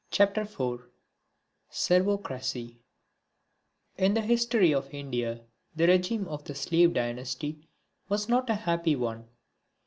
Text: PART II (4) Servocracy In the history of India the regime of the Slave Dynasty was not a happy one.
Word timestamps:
PART 0.11 0.35
II 0.35 0.45
(4) 0.45 0.89
Servocracy 1.69 2.79
In 3.99 4.15
the 4.15 4.21
history 4.21 4.73
of 4.73 4.91
India 4.91 5.45
the 5.75 5.85
regime 5.85 6.27
of 6.27 6.43
the 6.45 6.55
Slave 6.55 6.95
Dynasty 6.95 7.69
was 8.09 8.27
not 8.27 8.49
a 8.49 8.55
happy 8.55 8.95
one. 8.95 9.27